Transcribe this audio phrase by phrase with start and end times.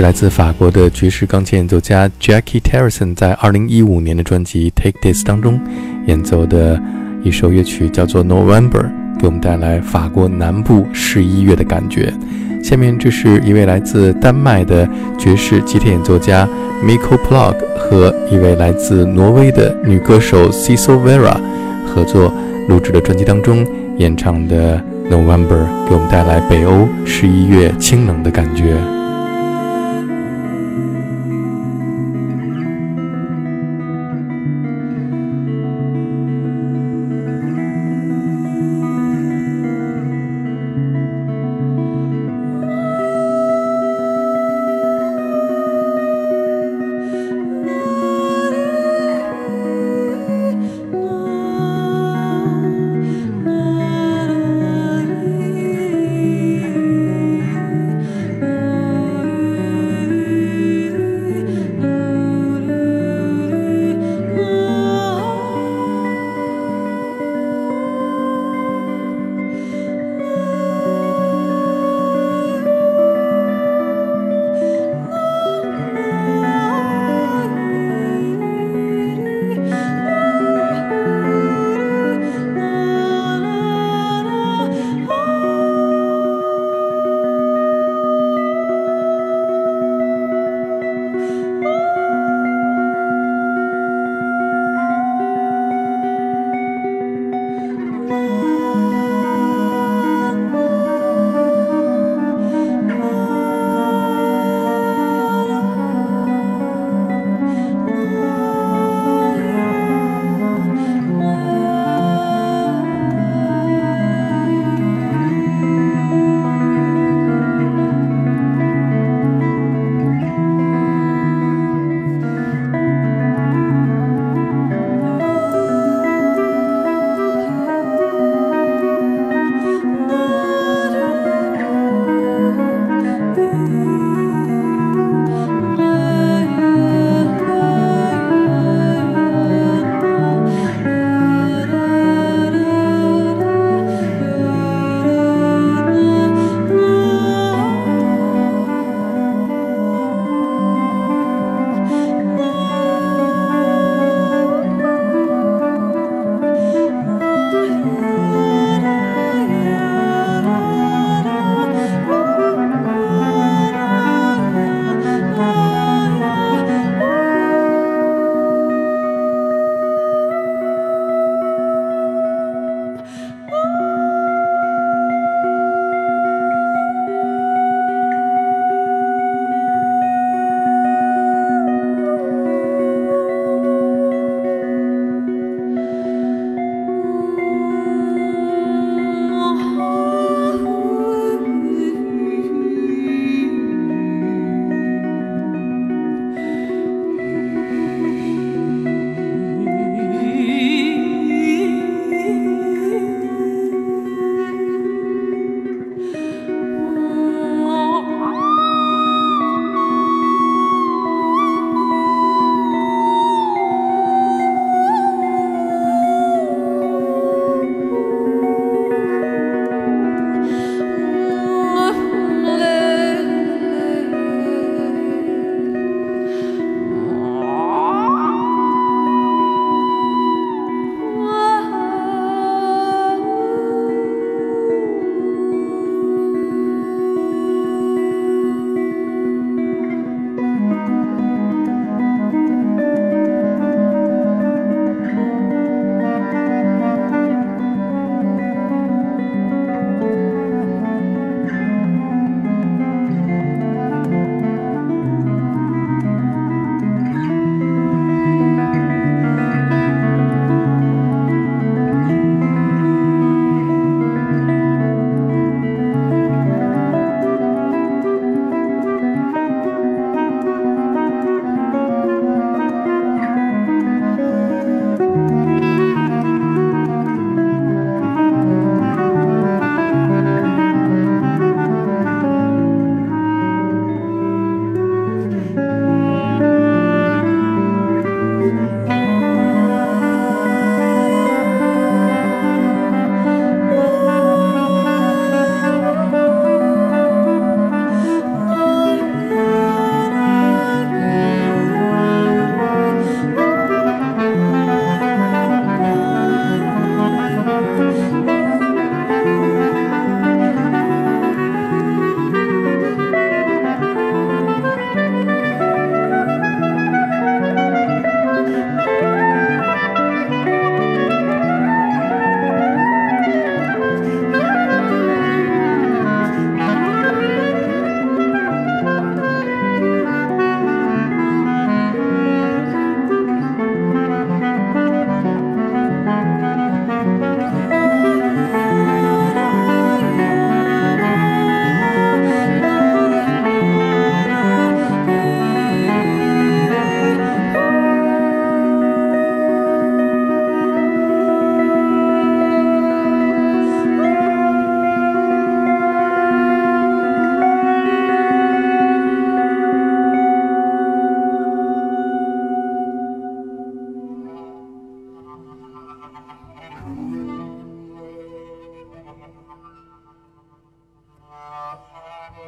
[0.00, 5.60] 来自法国的爵士钢琴演奏家 Jackie Terrison 在2015年的专辑《Take This》当中
[6.06, 6.80] 演奏的
[7.22, 8.70] 一首乐曲，叫做《November》，
[9.20, 12.12] 给我们带来法国南部十一月的感觉。
[12.62, 14.88] 下面这是一位来自丹麦的
[15.18, 16.48] 爵士吉他演奏家
[16.82, 21.36] Miko Plug 和一位来自挪威的女歌手 Cecil Vera
[21.86, 22.32] 合作
[22.68, 23.66] 录制的专辑当中
[23.98, 24.78] 演唱的
[25.12, 25.46] 《November》，
[25.88, 28.76] 给我们带来北欧十一月清冷的感觉。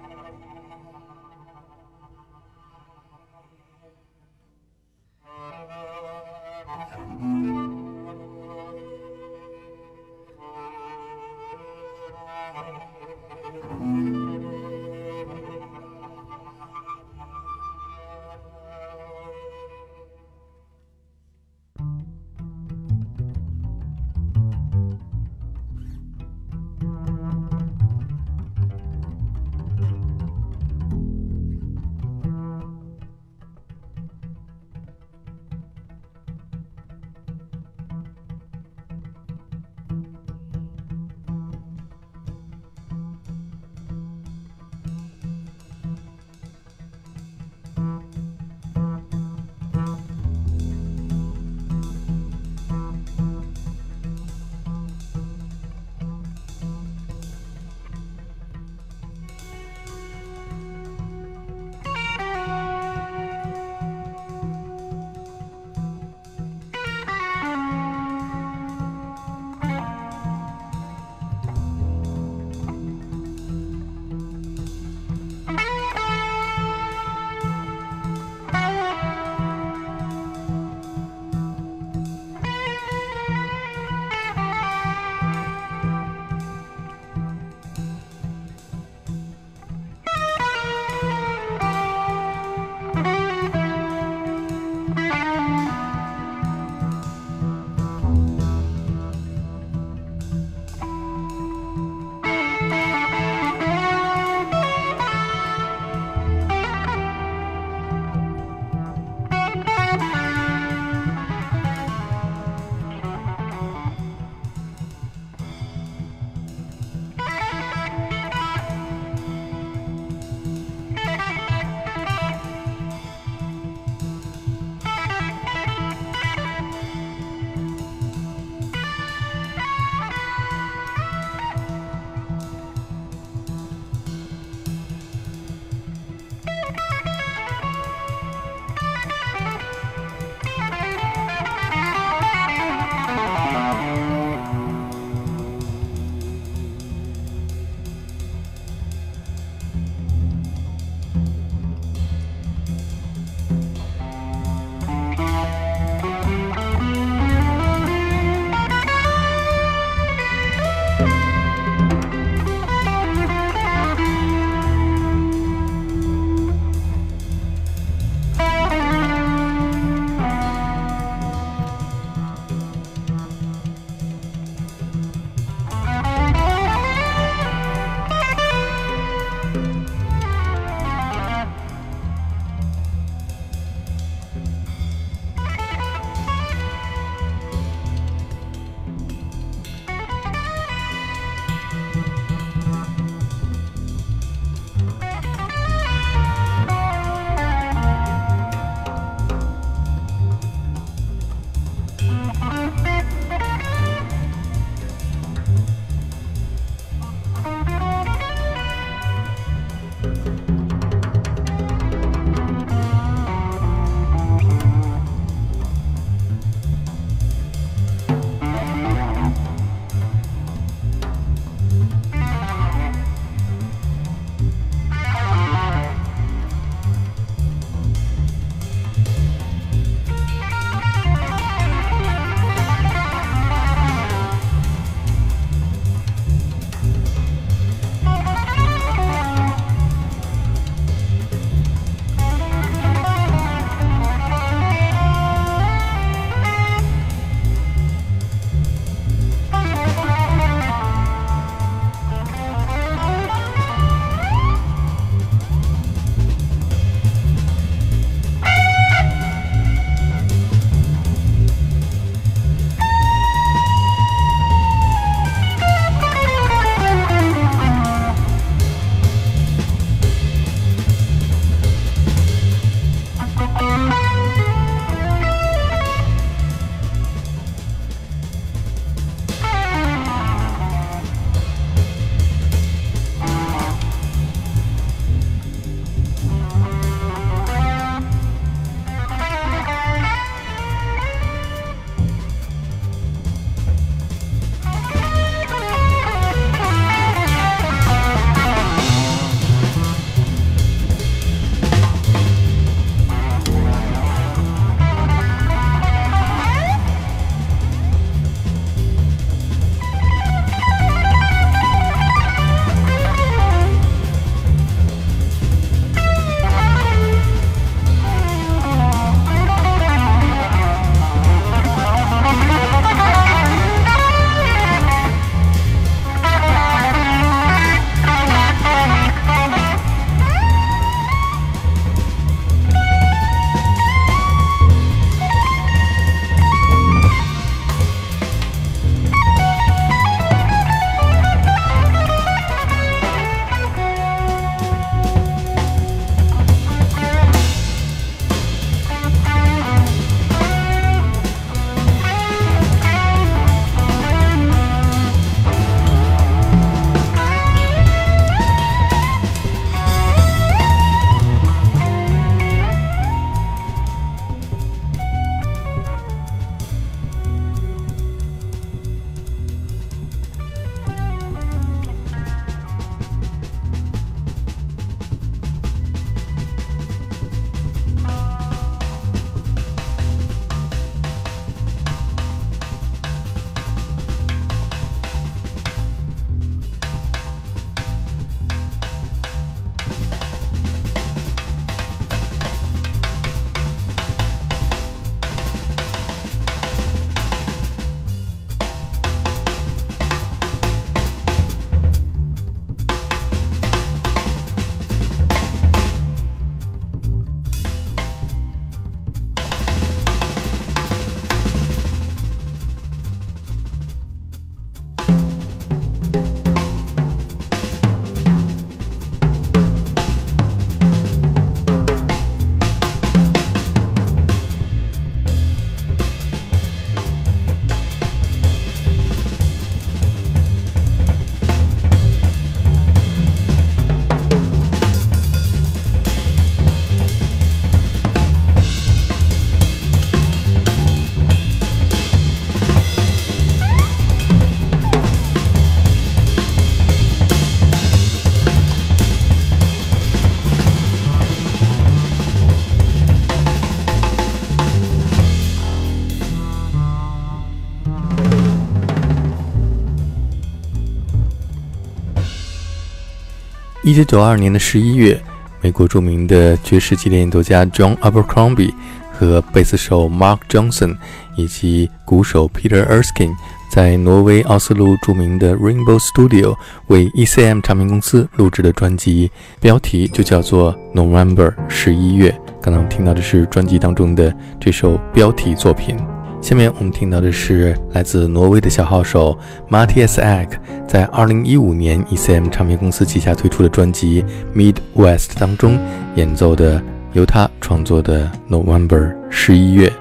[463.86, 465.16] 一九九二年的十一月，
[465.60, 468.74] 美国著名的爵士级演奏家 John Abercrombie
[469.12, 470.96] 和贝斯手 Mark Johnson
[471.36, 473.32] 以及鼓手 Peter Erskine
[473.70, 476.56] 在挪威奥斯陆著名的 Rainbow Studio
[476.88, 482.36] 为 ECM 唱片公司录制的专辑，标题就叫做 November 十一月。
[482.60, 485.96] 刚刚听到的是专辑当中的这首标题作品。
[486.40, 489.36] 下面我们听到的是来自挪威的小号手
[489.68, 490.50] Mattias Ek
[490.86, 495.78] 在2015年 ECM 唱片公司旗下推出的专辑 Midwest 当中
[496.14, 496.80] 演奏的
[497.14, 499.92] 由他创作的 November 十一月。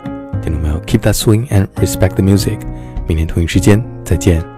[0.42, 2.60] 听众朋友，Keep that swing and respect the music。
[3.08, 4.55] 明天同一时间再见。